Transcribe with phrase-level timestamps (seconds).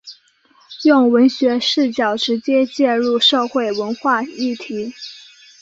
[0.83, 4.91] 用文学视角直接介入社会文化议题。